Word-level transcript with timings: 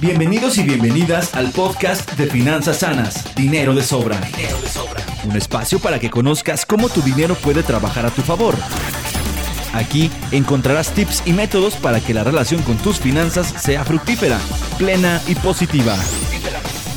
Bienvenidos 0.00 0.58
y 0.58 0.62
bienvenidas 0.62 1.34
al 1.34 1.50
podcast 1.52 2.12
de 2.18 2.26
Finanzas 2.26 2.80
Sanas, 2.80 3.34
Dinero 3.34 3.74
de 3.74 3.82
Sobra. 3.82 4.20
Dinero 4.20 4.60
de 4.60 4.68
Sobra. 4.68 5.02
Un 5.24 5.36
espacio 5.36 5.78
para 5.78 5.98
que 5.98 6.10
conozcas 6.10 6.66
cómo 6.66 6.90
tu 6.90 7.00
dinero 7.00 7.34
puede 7.34 7.62
trabajar 7.62 8.04
a 8.04 8.10
tu 8.10 8.20
favor. 8.20 8.54
Aquí 9.72 10.10
encontrarás 10.32 10.90
tips 10.92 11.22
y 11.24 11.32
métodos 11.32 11.76
para 11.76 12.00
que 12.00 12.12
la 12.12 12.24
relación 12.24 12.62
con 12.62 12.76
tus 12.76 12.98
finanzas 12.98 13.54
sea 13.58 13.84
fructífera, 13.84 14.38
plena 14.76 15.22
y 15.26 15.34
positiva. 15.34 15.96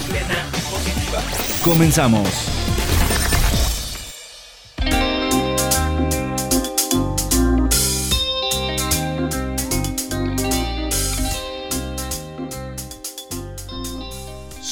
plena 0.09 0.45
y 0.57 0.61
positiva. 0.69 1.21
Comenzamos. 1.63 2.58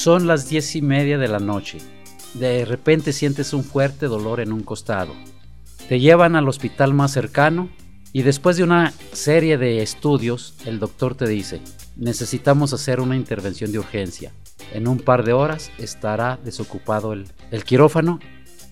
Son 0.07 0.25
las 0.25 0.47
diez 0.47 0.77
y 0.77 0.81
media 0.81 1.17
de 1.17 1.27
la 1.27 1.39
noche. 1.39 1.79
De 2.33 2.63
repente 2.63 3.11
sientes 3.11 3.51
un 3.51 3.65
fuerte 3.65 4.05
dolor 4.05 4.39
en 4.39 4.53
un 4.53 4.63
costado. 4.63 5.11
Te 5.89 5.99
llevan 5.99 6.37
al 6.37 6.47
hospital 6.47 6.93
más 6.93 7.11
cercano 7.11 7.67
y 8.13 8.21
después 8.21 8.55
de 8.55 8.63
una 8.63 8.93
serie 9.11 9.57
de 9.57 9.81
estudios, 9.81 10.55
el 10.65 10.79
doctor 10.79 11.15
te 11.15 11.27
dice, 11.27 11.59
necesitamos 11.97 12.71
hacer 12.71 13.01
una 13.01 13.17
intervención 13.17 13.73
de 13.73 13.79
urgencia. 13.79 14.31
En 14.71 14.87
un 14.87 14.99
par 14.99 15.25
de 15.25 15.33
horas 15.33 15.71
estará 15.77 16.39
desocupado 16.41 17.11
el, 17.11 17.27
quirófano 17.65 18.21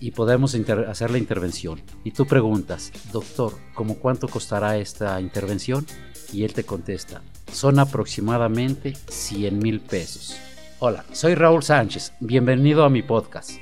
y 0.00 0.12
podemos 0.12 0.56
hacer 0.88 1.10
la 1.10 1.18
intervención. 1.18 1.82
Y 2.02 2.12
tú 2.12 2.26
preguntas, 2.26 2.92
doctor, 3.12 3.52
¿cómo 3.74 3.96
cuánto 3.96 4.26
costará 4.26 4.78
esta 4.78 5.20
intervención? 5.20 5.84
Y 6.32 6.44
él 6.44 6.54
te 6.54 6.64
contesta, 6.64 7.20
son 7.52 7.78
aproximadamente 7.78 8.94
100 9.10 9.58
mil 9.58 9.80
pesos. 9.80 10.34
Hola, 10.78 11.06
soy 11.10 11.34
Raúl 11.34 11.62
Sánchez, 11.62 12.12
bienvenido 12.20 12.84
a 12.84 12.90
mi 12.90 13.00
podcast. 13.00 13.52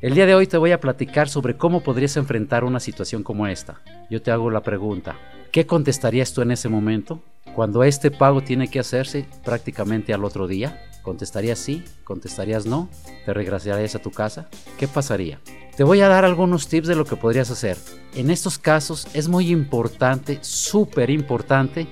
El 0.00 0.14
día 0.14 0.26
de 0.26 0.34
hoy 0.34 0.48
te 0.48 0.56
voy 0.56 0.72
a 0.72 0.80
platicar 0.80 1.28
sobre 1.28 1.56
cómo 1.56 1.84
podrías 1.84 2.16
enfrentar 2.16 2.64
una 2.64 2.80
situación 2.80 3.22
como 3.22 3.46
esta. 3.46 3.80
Yo 4.10 4.20
te 4.20 4.32
hago 4.32 4.50
la 4.50 4.64
pregunta, 4.64 5.16
¿qué 5.52 5.68
contestarías 5.68 6.32
tú 6.32 6.42
en 6.42 6.50
ese 6.50 6.68
momento? 6.68 7.22
Cuando 7.54 7.84
este 7.84 8.10
pago 8.10 8.40
tiene 8.40 8.66
que 8.66 8.80
hacerse 8.80 9.24
prácticamente 9.44 10.12
al 10.12 10.24
otro 10.24 10.48
día, 10.48 10.82
¿contestarías 11.02 11.60
sí? 11.60 11.84
¿Contestarías 12.02 12.66
no? 12.66 12.88
¿Te 13.24 13.32
regresarías 13.32 13.94
a 13.94 14.02
tu 14.02 14.10
casa? 14.10 14.48
¿Qué 14.76 14.88
pasaría? 14.88 15.38
Te 15.76 15.84
voy 15.84 16.00
a 16.00 16.08
dar 16.08 16.24
algunos 16.24 16.66
tips 16.66 16.88
de 16.88 16.96
lo 16.96 17.04
que 17.04 17.14
podrías 17.14 17.52
hacer. 17.52 17.76
En 18.16 18.30
estos 18.30 18.58
casos 18.58 19.06
es 19.14 19.28
muy 19.28 19.52
importante, 19.52 20.40
súper 20.40 21.10
importante, 21.10 21.86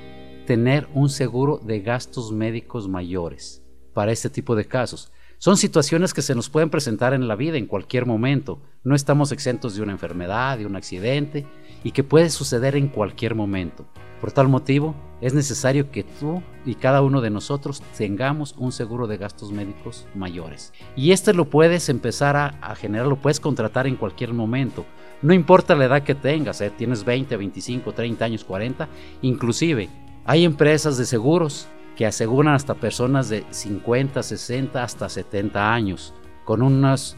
tener 0.44 0.88
un 0.92 1.08
seguro 1.08 1.58
de 1.58 1.82
gastos 1.82 2.32
médicos 2.32 2.88
mayores 2.88 3.61
para 3.92 4.12
este 4.12 4.30
tipo 4.30 4.56
de 4.56 4.66
casos. 4.66 5.12
Son 5.38 5.56
situaciones 5.56 6.14
que 6.14 6.22
se 6.22 6.36
nos 6.36 6.48
pueden 6.48 6.70
presentar 6.70 7.14
en 7.14 7.26
la 7.26 7.34
vida 7.34 7.58
en 7.58 7.66
cualquier 7.66 8.06
momento. 8.06 8.60
No 8.84 8.94
estamos 8.94 9.32
exentos 9.32 9.74
de 9.74 9.82
una 9.82 9.90
enfermedad, 9.90 10.56
de 10.56 10.66
un 10.66 10.76
accidente 10.76 11.46
y 11.82 11.90
que 11.90 12.04
puede 12.04 12.30
suceder 12.30 12.76
en 12.76 12.86
cualquier 12.86 13.34
momento. 13.34 13.84
Por 14.20 14.30
tal 14.30 14.46
motivo, 14.46 14.94
es 15.20 15.34
necesario 15.34 15.90
que 15.90 16.04
tú 16.04 16.44
y 16.64 16.76
cada 16.76 17.02
uno 17.02 17.20
de 17.20 17.30
nosotros 17.30 17.82
tengamos 17.98 18.54
un 18.56 18.70
seguro 18.70 19.08
de 19.08 19.16
gastos 19.16 19.50
médicos 19.50 20.06
mayores. 20.14 20.72
Y 20.94 21.10
este 21.10 21.34
lo 21.34 21.50
puedes 21.50 21.88
empezar 21.88 22.36
a, 22.36 22.74
generar, 22.76 23.08
lo 23.08 23.16
puedes 23.16 23.40
contratar 23.40 23.88
en 23.88 23.96
cualquier 23.96 24.32
momento. 24.32 24.86
No 25.22 25.34
importa 25.34 25.74
la 25.74 25.86
edad 25.86 26.04
que 26.04 26.14
tengas, 26.14 26.60
¿eh? 26.60 26.70
tienes 26.70 27.04
20, 27.04 27.36
25, 27.36 27.92
30 27.92 28.24
años, 28.24 28.44
40, 28.44 28.88
inclusive 29.22 29.88
hay 30.24 30.44
empresas 30.44 30.96
de 30.98 31.04
seguros 31.04 31.66
que 31.96 32.06
aseguran 32.06 32.54
hasta 32.54 32.74
personas 32.74 33.28
de 33.28 33.44
50, 33.50 34.22
60, 34.22 34.82
hasta 34.82 35.08
70 35.08 35.72
años, 35.72 36.14
con 36.44 36.62
unas, 36.62 37.16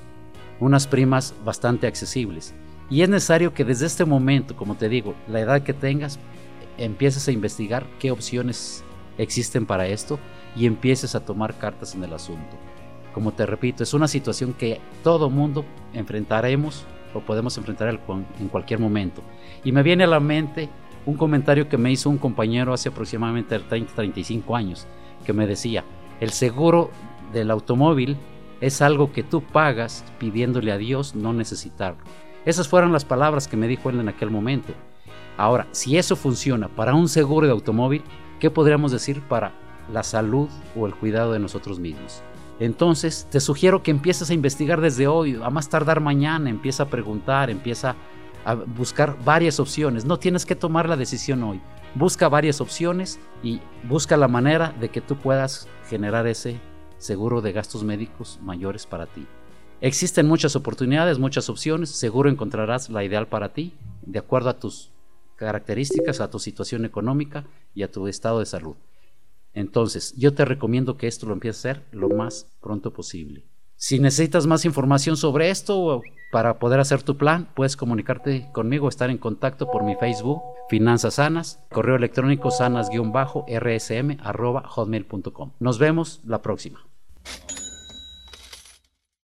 unas 0.61 0.87
primas 0.87 1.35
bastante 1.45 1.87
accesibles. 1.87 2.55
Y 2.91 3.03
es 3.03 3.09
necesario 3.09 3.55
que 3.55 3.65
desde 3.65 3.87
este 3.87 4.05
momento, 4.05 4.57
como 4.57 4.77
te 4.77 4.89
digo, 4.89 5.15
la 5.29 5.41
edad 5.41 5.63
que 5.63 5.73
tengas, 5.73 6.19
empieces 6.77 7.27
a 7.29 7.33
investigar 7.33 7.87
qué 7.99 8.11
opciones 8.11 8.85
existen 9.17 9.65
para 9.65 9.87
esto 9.87 10.19
y 10.57 10.67
empieces 10.67 11.15
a 11.15 11.25
tomar 11.25 11.57
cartas 11.59 11.95
en 11.95 12.05
el 12.05 12.13
asunto. 12.13 12.57
Como 13.13 13.33
te 13.33 13.47
repito, 13.47 13.83
es 13.83 13.95
una 13.95 14.09
situación 14.09 14.53
que 14.55 14.81
todo 15.03 15.31
mundo 15.31 15.65
enfrentaremos 15.93 16.85
o 17.15 17.21
podemos 17.21 17.57
enfrentar 17.57 18.01
en 18.41 18.49
cualquier 18.49 18.81
momento. 18.81 19.23
Y 19.63 19.71
me 19.71 19.85
viene 19.85 20.03
a 20.03 20.09
la 20.09 20.19
mente 20.19 20.69
un 21.07 21.17
comentario 21.17 21.69
que 21.69 21.79
me 21.79 21.93
hizo 21.93 22.11
un 22.11 22.19
compañero 22.19 22.73
hace 22.73 22.89
aproximadamente 22.89 23.59
30, 23.59 23.95
35 23.95 24.57
años, 24.57 24.87
que 25.25 25.33
me 25.33 25.47
decía, 25.47 25.85
el 26.21 26.31
seguro 26.31 26.91
del 27.33 27.51
automóvil 27.51 28.17
es 28.61 28.81
algo 28.81 29.13
que 29.13 29.23
tú 29.23 29.43
pagas 29.43 30.05
pidiéndole 30.19 30.73
a 30.73 30.79
Dios 30.79 31.15
no 31.15 31.33
necesitarlo. 31.33 32.03
Esas 32.45 32.69
fueron 32.69 32.93
las 32.93 33.05
palabras 33.05 33.49
que 33.49 33.57
me 33.57 33.69
dijo 33.69 33.91
él 33.91 34.01
en 34.01 34.09
aquel 34.09 34.31
momento. 34.31 34.73
Ahora, 35.37 35.67
si 35.73 35.97
eso 35.97 36.17
funciona 36.17 36.69
para 36.69 36.95
un 36.95 37.09
seguro 37.09 37.47
de 37.47 37.53
automóvil, 37.53 38.03
¿qué 38.39 38.51
podríamos 38.51 38.93
decir 38.93 39.21
para 39.23 39.53
la 39.93 40.03
salud 40.03 40.49
o 40.77 40.87
el 40.87 40.95
cuidado 40.95 41.33
de 41.33 41.39
nosotros 41.39 41.79
mismos? 41.79 42.23
Entonces, 42.61 43.27
te 43.31 43.41
sugiero 43.41 43.83
que 43.83 43.91
empieces 43.91 44.31
a 44.31 44.35
investigar 44.35 44.81
desde 44.81 45.09
hoy, 45.09 45.41
a 45.43 45.51
más 45.51 45.69
tardar 45.69 46.01
mañana, 46.01 46.51
empieza 46.51 46.85
a 46.85 46.89
preguntar, 46.89 47.51
empieza 47.51 47.97
a 48.45 48.55
buscar 48.55 49.17
varias 49.25 49.61
opciones. 49.61 50.05
No 50.05 50.19
tienes 50.19 50.47
que 50.47 50.57
tomar 50.57 50.89
la 50.89 50.97
decisión 50.97 51.43
hoy. 51.43 51.61
Busca 51.95 52.29
varias 52.29 52.61
opciones 52.61 53.19
y 53.43 53.61
busca 53.89 54.17
la 54.17 54.29
manera 54.29 54.75
de 54.81 54.89
que 54.89 55.01
tú 55.01 55.17
puedas 55.17 55.69
generar 55.89 56.27
ese 56.27 56.61
seguro 56.99 57.41
de 57.41 57.53
gastos 57.53 57.85
médicos 57.85 58.39
mayores 58.43 58.87
para 58.87 59.07
ti. 59.07 59.27
Existen 59.81 60.27
muchas 60.27 60.57
oportunidades, 60.57 61.19
muchas 61.19 61.49
opciones. 61.49 61.91
Seguro 61.91 62.31
encontrarás 62.31 62.89
la 62.91 63.05
ideal 63.05 63.29
para 63.29 63.53
ti 63.53 63.75
de 64.03 64.19
acuerdo 64.19 64.51
a 64.51 64.59
tus 64.59 64.91
características, 65.37 66.21
a 66.21 66.31
tu 66.31 66.39
situación 66.39 66.85
económica 66.85 67.45
y 67.75 67.83
a 67.83 67.91
tu 67.91 68.09
estado 68.09 68.39
de 68.39 68.47
salud. 68.47 68.77
Entonces, 69.53 70.15
yo 70.17 70.35
te 70.35 70.45
recomiendo 70.45 70.97
que 70.97 71.07
esto 71.07 71.27
lo 71.27 71.35
empieces 71.35 71.65
a 71.65 71.71
hacer 71.71 71.85
lo 71.93 72.09
más 72.09 72.49
pronto 72.61 72.93
posible. 72.93 73.45
Si 73.77 73.99
necesitas 73.99 74.47
más 74.47 74.65
información 74.65 75.17
sobre 75.17 75.51
esto 75.51 76.03
para 76.35 76.59
poder 76.59 76.81
hacer 76.81 77.05
tu 77.05 77.17
plan, 77.17 77.47
puedes 77.55 77.77
comunicarte 77.77 78.49
conmigo, 78.51 78.89
estar 78.89 79.09
en 79.09 79.19
contacto 79.19 79.71
por 79.71 79.85
mi 79.85 79.95
Facebook, 79.95 80.43
Finanzas 80.69 81.15
Sanas, 81.15 81.61
correo 81.71 81.95
electrónico 81.95 82.51
sanas-rsm 82.51 84.17
Nos 85.61 85.79
vemos 85.79 86.21
la 86.27 86.43
próxima. 86.43 86.81